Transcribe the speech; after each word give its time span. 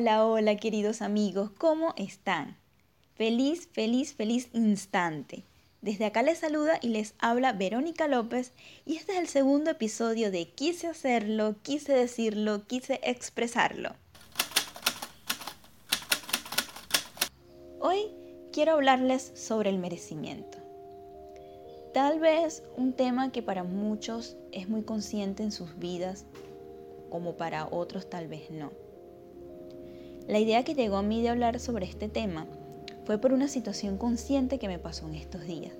Hola, 0.00 0.24
hola 0.24 0.56
queridos 0.56 1.02
amigos, 1.02 1.50
¿cómo 1.58 1.92
están? 1.96 2.56
Feliz, 3.16 3.68
feliz, 3.72 4.14
feliz 4.14 4.48
instante. 4.52 5.42
Desde 5.82 6.04
acá 6.04 6.22
les 6.22 6.38
saluda 6.38 6.78
y 6.80 6.90
les 6.90 7.14
habla 7.18 7.52
Verónica 7.52 8.06
López 8.06 8.52
y 8.86 8.94
este 8.94 9.14
es 9.14 9.18
el 9.18 9.26
segundo 9.26 9.72
episodio 9.72 10.30
de 10.30 10.50
Quise 10.50 10.86
hacerlo, 10.86 11.56
quise 11.62 11.94
decirlo, 11.94 12.64
quise 12.68 13.00
expresarlo. 13.02 13.90
Hoy 17.80 18.12
quiero 18.52 18.74
hablarles 18.74 19.32
sobre 19.34 19.70
el 19.70 19.80
merecimiento. 19.80 20.58
Tal 21.92 22.20
vez 22.20 22.62
un 22.76 22.92
tema 22.92 23.32
que 23.32 23.42
para 23.42 23.64
muchos 23.64 24.36
es 24.52 24.68
muy 24.68 24.82
consciente 24.84 25.42
en 25.42 25.50
sus 25.50 25.76
vidas, 25.80 26.24
como 27.10 27.36
para 27.36 27.66
otros 27.66 28.08
tal 28.08 28.28
vez 28.28 28.48
no. 28.52 28.70
La 30.28 30.38
idea 30.38 30.62
que 30.62 30.74
llegó 30.74 30.98
a 30.98 31.02
mí 31.02 31.22
de 31.22 31.30
hablar 31.30 31.58
sobre 31.58 31.86
este 31.86 32.10
tema 32.10 32.46
fue 33.06 33.16
por 33.16 33.32
una 33.32 33.48
situación 33.48 33.96
consciente 33.96 34.58
que 34.58 34.68
me 34.68 34.78
pasó 34.78 35.08
en 35.08 35.14
estos 35.14 35.46
días. 35.46 35.72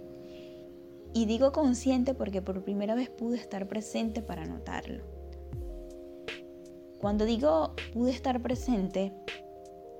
Y 1.12 1.27
digo 1.27 1.52
consciente 1.52 2.15
porque 2.15 2.41
por 2.41 2.65
primera 2.65 2.95
vez 2.95 3.11
pude 3.11 3.37
estar 3.37 3.69
presente 3.69 4.23
para 4.23 4.47
notarlo. 4.47 5.05
Cuando 6.98 7.27
digo 7.27 7.75
pude 7.92 8.11
estar 8.11 8.41
presente, 8.41 9.12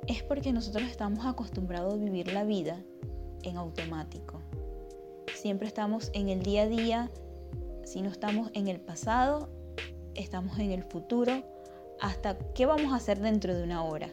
es 0.07 0.23
porque 0.23 0.55
nosotros 0.55 0.85
estamos 0.85 1.27
acostumbrados 1.27 1.93
a 1.93 1.99
vivir 1.99 2.33
la 2.33 2.45
vida 2.45 2.83
en 3.43 3.59
automático. 3.59 4.41
Siempre 5.35 5.69
estamos 5.69 6.11
en 6.15 6.31
el 6.31 6.43
día 6.43 6.63
a 6.63 6.69
día, 6.69 7.11
si 7.85 8.01
no 8.01 8.09
estamos 8.09 8.51
en 8.55 8.69
el 8.69 8.81
pasado, 8.81 9.51
estamos 10.15 10.59
en 10.59 10.71
el 10.71 10.85
futuro, 10.85 11.45
hasta 12.01 12.39
qué 12.55 12.65
vamos 12.65 12.95
a 12.95 12.97
hacer 12.97 13.21
dentro 13.21 13.55
de 13.55 13.63
una 13.63 13.85
hora. 13.85 14.11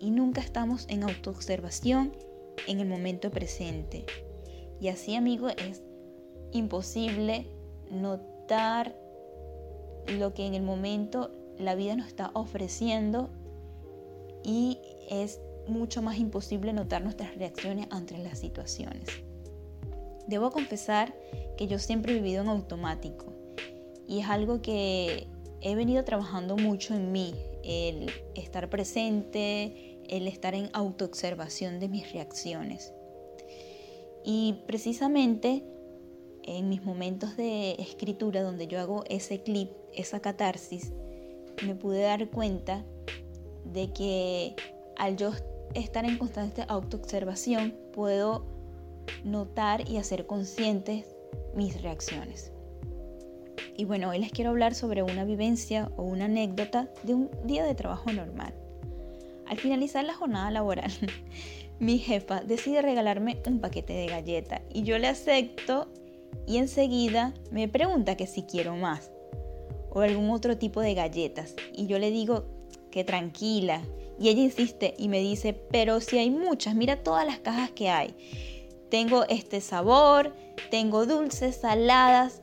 Y 0.00 0.10
nunca 0.10 0.40
estamos 0.40 0.86
en 0.88 1.02
autoobservación 1.02 2.12
en 2.66 2.80
el 2.80 2.88
momento 2.88 3.30
presente. 3.30 4.04
Y 4.80 4.88
así, 4.88 5.16
amigo, 5.16 5.48
es 5.48 5.82
imposible 6.52 7.50
notar 7.90 8.96
lo 10.06 10.34
que 10.34 10.46
en 10.46 10.54
el 10.54 10.62
momento 10.62 11.30
la 11.58 11.74
vida 11.74 11.96
nos 11.96 12.06
está 12.06 12.30
ofreciendo 12.34 13.30
y 14.44 14.78
es 15.10 15.40
mucho 15.66 16.00
más 16.02 16.18
imposible 16.18 16.72
notar 16.72 17.02
nuestras 17.02 17.36
reacciones 17.36 17.86
ante 17.90 18.16
las 18.18 18.38
situaciones. 18.38 19.08
Debo 20.26 20.50
confesar 20.50 21.14
que 21.56 21.66
yo 21.66 21.78
siempre 21.78 22.12
he 22.12 22.16
vivido 22.16 22.42
en 22.42 22.48
automático 22.48 23.32
y 24.06 24.20
es 24.20 24.28
algo 24.28 24.62
que 24.62 25.26
he 25.60 25.74
venido 25.74 26.04
trabajando 26.04 26.56
mucho 26.56 26.94
en 26.94 27.12
mí, 27.12 27.34
el 27.64 28.10
estar 28.34 28.70
presente, 28.70 29.87
el 30.08 30.26
estar 30.26 30.54
en 30.54 30.70
autoobservación 30.72 31.80
de 31.80 31.88
mis 31.88 32.12
reacciones. 32.12 32.92
Y 34.24 34.62
precisamente 34.66 35.64
en 36.44 36.68
mis 36.68 36.82
momentos 36.82 37.36
de 37.36 37.72
escritura 37.72 38.42
donde 38.42 38.66
yo 38.66 38.80
hago 38.80 39.04
ese 39.08 39.42
clip, 39.42 39.70
esa 39.94 40.20
catarsis, 40.20 40.92
me 41.64 41.74
pude 41.74 42.00
dar 42.00 42.28
cuenta 42.30 42.84
de 43.64 43.92
que 43.92 44.56
al 44.96 45.16
estar 45.74 46.04
en 46.04 46.18
constante 46.18 46.64
autoobservación 46.68 47.76
puedo 47.92 48.46
notar 49.24 49.88
y 49.88 49.98
hacer 49.98 50.26
conscientes 50.26 51.14
mis 51.54 51.82
reacciones. 51.82 52.52
Y 53.76 53.84
bueno, 53.84 54.10
hoy 54.10 54.18
les 54.18 54.32
quiero 54.32 54.50
hablar 54.50 54.74
sobre 54.74 55.02
una 55.02 55.24
vivencia 55.24 55.90
o 55.96 56.02
una 56.02 56.24
anécdota 56.24 56.90
de 57.04 57.14
un 57.14 57.30
día 57.44 57.64
de 57.64 57.74
trabajo 57.74 58.12
normal. 58.12 58.54
Al 59.48 59.58
finalizar 59.58 60.04
la 60.04 60.14
jornada 60.14 60.50
laboral, 60.50 60.90
mi 61.78 61.98
jefa 61.98 62.40
decide 62.40 62.82
regalarme 62.82 63.40
un 63.46 63.60
paquete 63.60 63.92
de 63.92 64.06
galletas 64.06 64.60
y 64.72 64.82
yo 64.82 64.98
le 64.98 65.08
acepto 65.08 65.88
y 66.46 66.58
enseguida 66.58 67.34
me 67.50 67.68
pregunta 67.68 68.16
que 68.16 68.26
si 68.26 68.42
quiero 68.42 68.76
más 68.76 69.10
o 69.90 70.00
algún 70.00 70.30
otro 70.30 70.58
tipo 70.58 70.80
de 70.80 70.94
galletas. 70.94 71.54
Y 71.74 71.86
yo 71.86 71.98
le 71.98 72.10
digo 72.10 72.44
que 72.90 73.04
tranquila. 73.04 73.82
Y 74.18 74.28
ella 74.28 74.42
insiste 74.42 74.94
y 74.98 75.08
me 75.08 75.20
dice, 75.20 75.52
pero 75.52 76.00
si 76.00 76.18
hay 76.18 76.30
muchas, 76.30 76.74
mira 76.74 77.02
todas 77.02 77.24
las 77.24 77.38
cajas 77.38 77.70
que 77.70 77.88
hay. 77.88 78.14
Tengo 78.90 79.24
este 79.28 79.60
sabor, 79.60 80.34
tengo 80.70 81.06
dulces, 81.06 81.56
saladas 81.56 82.42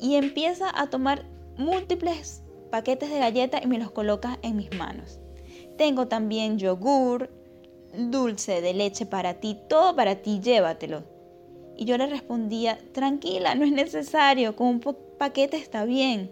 y 0.00 0.16
empieza 0.16 0.70
a 0.74 0.88
tomar 0.88 1.24
múltiples 1.56 2.42
paquetes 2.70 3.10
de 3.10 3.18
galletas 3.18 3.62
y 3.62 3.68
me 3.68 3.78
los 3.78 3.90
coloca 3.92 4.38
en 4.42 4.56
mis 4.56 4.74
manos. 4.76 5.21
Tengo 5.82 6.06
también 6.06 6.60
yogur, 6.60 7.28
dulce 7.92 8.60
de 8.60 8.72
leche 8.72 9.04
para 9.04 9.40
ti, 9.40 9.58
todo 9.68 9.96
para 9.96 10.22
ti, 10.22 10.38
llévatelo. 10.38 11.02
Y 11.76 11.86
yo 11.86 11.98
le 11.98 12.06
respondía, 12.06 12.78
tranquila, 12.92 13.56
no 13.56 13.64
es 13.64 13.72
necesario, 13.72 14.54
con 14.54 14.68
un 14.68 14.80
paquete 15.18 15.56
está 15.56 15.84
bien. 15.84 16.30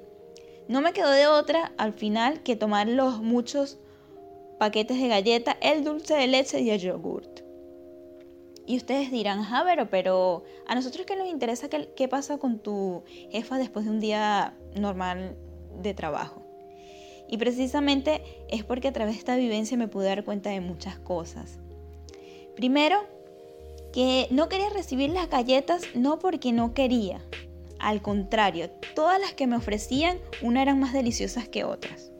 No 0.68 0.80
me 0.80 0.92
quedó 0.92 1.10
de 1.10 1.26
otra 1.26 1.72
al 1.78 1.92
final 1.92 2.44
que 2.44 2.54
tomar 2.54 2.86
los 2.86 3.22
muchos 3.22 3.80
paquetes 4.60 5.00
de 5.00 5.08
galletas, 5.08 5.56
el 5.60 5.82
dulce 5.82 6.14
de 6.14 6.28
leche 6.28 6.60
y 6.60 6.70
el 6.70 6.78
yogurt. 6.78 7.40
Y 8.66 8.76
ustedes 8.76 9.10
dirán, 9.10 9.40
ah, 9.50 9.64
pero, 9.90 10.44
a 10.68 10.76
nosotros 10.76 11.06
que 11.06 11.16
nos 11.16 11.26
interesa 11.26 11.68
qué 11.68 12.06
pasa 12.06 12.38
con 12.38 12.60
tu 12.60 13.02
jefa 13.32 13.58
después 13.58 13.84
de 13.84 13.90
un 13.90 13.98
día 13.98 14.56
normal 14.76 15.36
de 15.82 15.92
trabajo. 15.92 16.49
Y 17.30 17.38
precisamente 17.38 18.22
es 18.48 18.64
porque 18.64 18.88
a 18.88 18.92
través 18.92 19.14
de 19.14 19.20
esta 19.20 19.36
vivencia 19.36 19.76
me 19.76 19.86
pude 19.86 20.06
dar 20.06 20.24
cuenta 20.24 20.50
de 20.50 20.60
muchas 20.60 20.98
cosas. 20.98 21.60
Primero, 22.56 23.06
que 23.92 24.26
no 24.30 24.48
quería 24.48 24.68
recibir 24.68 25.10
las 25.10 25.30
galletas 25.30 25.82
no 25.94 26.18
porque 26.18 26.50
no 26.52 26.74
quería. 26.74 27.24
Al 27.78 28.02
contrario, 28.02 28.68
todas 28.96 29.20
las 29.20 29.32
que 29.32 29.46
me 29.46 29.56
ofrecían, 29.56 30.18
una 30.42 30.60
eran 30.60 30.80
más 30.80 30.92
deliciosas 30.92 31.48
que 31.48 31.62
otras. 31.62 32.10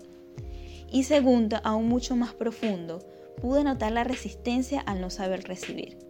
Y 0.92 1.02
segundo, 1.02 1.58
aún 1.64 1.88
mucho 1.88 2.14
más 2.14 2.32
profundo, 2.32 3.00
pude 3.40 3.64
notar 3.64 3.90
la 3.90 4.04
resistencia 4.04 4.80
al 4.80 5.00
no 5.00 5.10
saber 5.10 5.42
recibir 5.42 6.09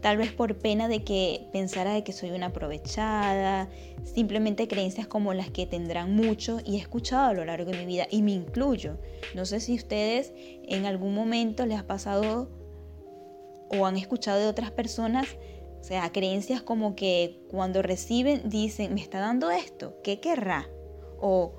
tal 0.00 0.16
vez 0.16 0.32
por 0.32 0.56
pena 0.56 0.88
de 0.88 1.04
que 1.04 1.48
pensara 1.52 1.92
de 1.92 2.02
que 2.04 2.12
soy 2.12 2.30
una 2.30 2.46
aprovechada, 2.46 3.68
simplemente 4.02 4.68
creencias 4.68 5.06
como 5.06 5.34
las 5.34 5.50
que 5.50 5.66
tendrán 5.66 6.14
muchos 6.14 6.62
y 6.64 6.76
he 6.76 6.78
escuchado 6.78 7.28
a 7.28 7.34
lo 7.34 7.44
largo 7.44 7.70
de 7.70 7.78
mi 7.78 7.86
vida 7.86 8.06
y 8.10 8.22
me 8.22 8.32
incluyo. 8.32 8.98
No 9.34 9.44
sé 9.44 9.60
si 9.60 9.74
ustedes 9.74 10.32
en 10.36 10.86
algún 10.86 11.14
momento 11.14 11.66
les 11.66 11.78
ha 11.78 11.86
pasado 11.86 12.50
o 13.70 13.86
han 13.86 13.96
escuchado 13.96 14.40
de 14.40 14.48
otras 14.48 14.70
personas, 14.70 15.28
o 15.80 15.84
sea, 15.84 16.10
creencias 16.12 16.62
como 16.62 16.96
que 16.96 17.40
cuando 17.50 17.82
reciben 17.82 18.48
dicen, 18.48 18.94
me 18.94 19.00
está 19.00 19.20
dando 19.20 19.50
esto, 19.50 19.98
¿qué 20.02 20.20
querrá? 20.20 20.68
O 21.20 21.54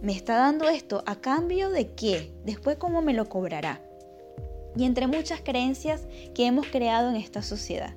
me 0.00 0.12
está 0.12 0.36
dando 0.36 0.68
esto, 0.68 1.02
¿a 1.06 1.20
cambio 1.20 1.70
de 1.70 1.92
qué? 1.92 2.32
Después, 2.44 2.76
¿cómo 2.76 3.02
me 3.02 3.12
lo 3.12 3.28
cobrará? 3.28 3.82
Y 4.76 4.84
entre 4.84 5.06
muchas 5.06 5.40
creencias 5.40 6.06
que 6.34 6.46
hemos 6.46 6.66
creado 6.66 7.10
en 7.10 7.16
esta 7.16 7.42
sociedad. 7.42 7.94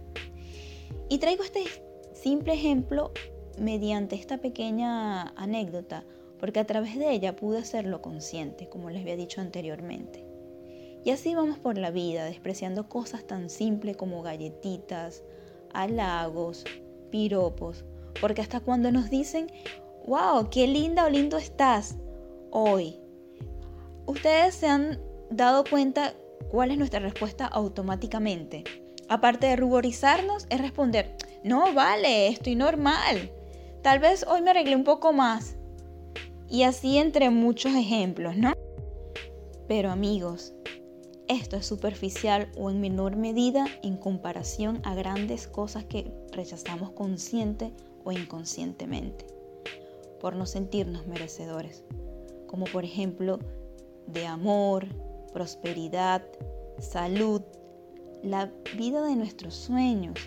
Y 1.10 1.20
traigo 1.20 1.44
este 1.44 1.64
simple 2.14 2.54
ejemplo 2.54 3.12
mediante 3.58 4.16
esta 4.16 4.40
pequeña 4.40 5.30
anécdota, 5.36 6.06
porque 6.40 6.60
a 6.60 6.66
través 6.66 6.98
de 6.98 7.12
ella 7.12 7.36
pude 7.36 7.60
hacerlo 7.60 8.02
consciente, 8.02 8.68
como 8.68 8.90
les 8.90 9.02
había 9.02 9.16
dicho 9.16 9.42
anteriormente. 9.42 10.26
Y 11.06 11.12
así 11.12 11.36
vamos 11.36 11.60
por 11.60 11.78
la 11.78 11.92
vida, 11.92 12.26
despreciando 12.26 12.88
cosas 12.88 13.26
tan 13.26 13.50
simples 13.50 13.98
como 13.98 14.22
galletitas, 14.22 15.24
halagos, 15.74 16.64
piropos, 17.12 17.84
porque 18.22 18.42
hasta 18.42 18.60
cuando 18.62 18.92
nos 18.92 19.10
dicen, 19.10 19.48
wow, 20.08 20.50
qué 20.50 20.68
linda 20.68 21.06
o 21.06 21.10
lindo 21.10 21.38
estás 21.38 21.98
hoy, 22.52 23.00
ustedes 24.06 24.56
se 24.56 24.68
han 24.68 25.00
dado 25.30 25.64
cuenta 25.70 26.14
¿Cuál 26.50 26.72
es 26.72 26.78
nuestra 26.78 27.00
respuesta 27.00 27.46
automáticamente? 27.46 28.64
Aparte 29.10 29.48
de 29.48 29.56
ruborizarnos, 29.56 30.46
es 30.50 30.62
responder, 30.62 31.16
no, 31.44 31.74
vale, 31.74 32.28
estoy 32.28 32.56
normal. 32.56 33.32
Tal 33.82 34.00
vez 34.00 34.26
hoy 34.28 34.42
me 34.42 34.52
arreglé 34.52 34.76
un 34.76 34.84
poco 34.84 35.12
más. 35.12 35.58
Y 36.50 36.64
así 36.64 36.98
entre 36.98 37.30
muchos 37.30 37.74
ejemplos, 37.74 38.38
¿no? 38.38 38.54
Pero 39.68 39.92
amigos, 39.92 40.54
esto 41.28 41.56
es 41.56 41.66
superficial 41.66 42.50
o 42.58 42.70
en 42.70 42.80
menor 42.80 43.16
medida 43.16 43.66
en 43.82 43.98
comparación 43.98 44.82
a 44.84 44.94
grandes 44.94 45.48
cosas 45.48 45.86
que 45.86 46.14
rechazamos 46.32 46.92
consciente 46.92 47.74
o 48.04 48.12
inconscientemente, 48.12 49.26
por 50.20 50.36
no 50.36 50.46
sentirnos 50.46 51.08
merecedores, 51.08 51.84
como 52.48 52.66
por 52.66 52.84
ejemplo 52.84 53.40
de 54.08 54.28
amor, 54.28 54.88
prosperidad, 55.34 56.24
salud, 56.80 57.42
la 58.24 58.52
vida 58.78 59.06
de 59.06 59.16
nuestros 59.16 59.54
sueños, 59.56 60.18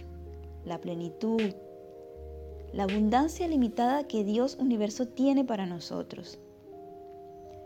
la 0.65 0.81
plenitud, 0.81 1.55
la 2.73 2.85
abundancia 2.85 3.49
limitada 3.49 4.07
que 4.07 4.25
Dios 4.25 4.57
universo 4.61 5.07
tiene 5.07 5.45
para 5.45 5.65
nosotros. 5.65 6.39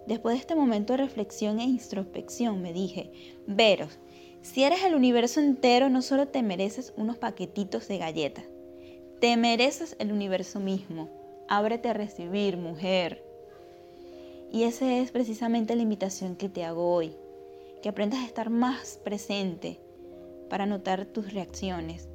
Después 0.07 0.35
de 0.35 0.41
este 0.41 0.55
momento 0.55 0.93
de 0.93 0.99
reflexión 0.99 1.59
e 1.59 1.65
introspección, 1.65 2.63
me 2.63 2.73
dije, 2.73 3.13
Veros, 3.47 3.99
si 4.43 4.63
eres 4.63 4.83
el 4.85 4.95
universo 4.95 5.41
entero, 5.41 5.89
no 5.89 6.01
solo 6.03 6.29
te 6.29 6.43
mereces 6.43 6.95
unos 6.97 7.19
paquetitos 7.19 7.89
de 7.89 7.99
galletas, 7.99 8.45
te 9.21 9.37
mereces 9.37 9.97
el 9.99 10.13
universo 10.13 10.61
mismo. 10.61 11.11
Ábrete 11.49 11.89
a 11.89 11.93
recibir, 11.93 12.57
mujer. 12.57 13.23
Y 14.51 14.63
esa 14.63 14.97
es 14.97 15.11
precisamente 15.11 15.77
la 15.77 15.83
invitación 15.83 16.37
que 16.37 16.49
te 16.49 16.65
hago 16.65 16.95
hoy, 16.95 17.15
que 17.83 17.89
aprendas 17.89 18.21
a 18.21 18.27
estar 18.27 18.51
más 18.51 18.99
presente 19.03 19.81
para 20.49 20.67
notar 20.67 21.07
tus 21.07 21.33
reacciones, 21.33 22.09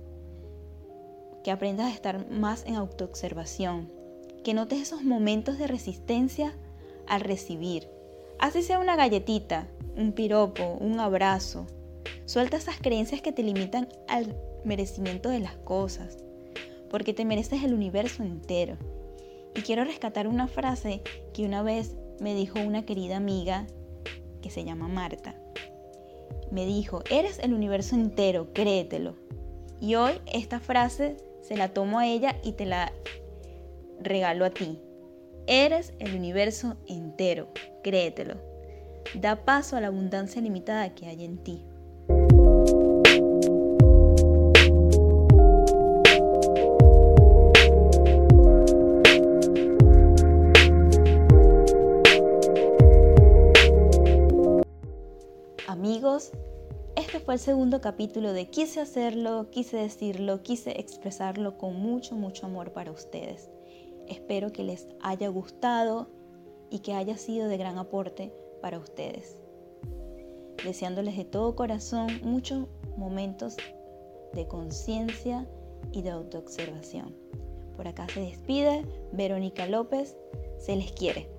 que 1.44 1.52
aprendas 1.52 1.88
a 1.88 1.94
estar 1.94 2.30
más 2.30 2.66
en 2.66 2.76
autoobservación, 2.76 3.92
que 4.44 4.54
notes 4.54 4.80
esos 4.80 5.04
momentos 5.04 5.58
de 5.58 5.68
resistencia 5.68 6.54
al 7.08 7.22
recibir. 7.22 7.90
Así 8.40 8.62
sea 8.62 8.80
una 8.80 8.96
galletita, 8.96 9.68
un 9.96 10.12
piropo, 10.12 10.78
un 10.80 11.00
abrazo. 11.00 11.68
Suelta 12.26 12.58
esas 12.58 12.78
creencias 12.80 13.22
que 13.22 13.32
te 13.32 13.44
limitan 13.44 13.88
al 14.08 14.36
merecimiento 14.66 15.30
de 15.30 15.40
las 15.40 15.56
cosas, 15.58 16.18
porque 16.90 17.14
te 17.14 17.26
mereces 17.26 17.64
el 17.64 17.74
universo 17.74 18.24
entero. 18.24 18.78
Y 19.56 19.62
quiero 19.62 19.86
rescatar 19.86 20.28
una 20.28 20.48
frase 20.48 21.02
que 21.34 21.46
una 21.46 21.64
vez 21.64 21.96
me 22.20 22.36
dijo 22.36 22.60
una 22.60 22.86
querida 22.86 23.18
amiga 23.18 23.68
que 24.42 24.50
se 24.50 24.66
llama 24.66 24.88
Marta. 24.88 25.36
Me 26.52 26.66
dijo, 26.66 27.04
eres 27.10 27.40
el 27.40 27.54
universo 27.54 27.96
entero, 27.96 28.54
créetelo. 28.54 29.16
Y 29.82 29.96
hoy 29.96 30.22
esta 30.32 30.60
frase 30.60 31.18
se 31.42 31.58
la 31.58 31.70
tomo 31.70 32.00
a 32.00 32.08
ella 32.08 32.38
y 32.44 32.54
te 32.54 32.66
la 32.66 32.94
regalo 34.00 34.46
a 34.46 34.50
ti. 34.50 34.80
Eres 35.48 35.94
el 36.00 36.16
universo 36.16 36.78
entero, 36.88 37.50
créetelo. 37.84 38.36
Da 39.14 39.46
paso 39.46 39.78
a 39.78 39.82
la 39.82 39.88
abundancia 39.88 40.42
limitada 40.42 40.96
que 40.96 41.08
hay 41.08 41.24
en 41.24 41.38
ti. 41.38 41.66
Segundo 57.40 57.82
capítulo 57.82 58.34
de 58.34 58.50
Quise 58.50 58.82
hacerlo, 58.82 59.50
quise 59.50 59.78
decirlo, 59.78 60.42
quise 60.44 60.80
expresarlo 60.80 61.58
con 61.58 61.76
mucho, 61.76 62.16
mucho 62.16 62.46
amor 62.46 62.72
para 62.72 62.92
ustedes. 62.92 63.50
Espero 64.08 64.52
que 64.52 64.64
les 64.64 64.88
haya 65.02 65.28
gustado 65.30 66.08
y 66.70 66.80
que 66.80 66.94
haya 66.94 67.18
sido 67.18 67.48
de 67.48 67.58
gran 67.58 67.78
aporte 67.78 68.34
para 68.62 68.80
ustedes. 68.80 69.38
Deseándoles 70.64 71.18
de 71.18 71.26
todo 71.26 71.56
corazón 71.56 72.08
muchos 72.24 72.68
momentos 72.98 73.58
de 74.34 74.48
conciencia 74.48 75.48
y 75.92 76.02
de 76.02 76.12
autoobservación. 76.12 77.16
Por 77.76 77.88
acá 77.88 78.08
se 78.14 78.22
despide 78.22 78.86
Verónica 79.12 79.68
López. 79.68 80.16
Se 80.60 80.76
les 80.76 80.92
quiere. 80.92 81.30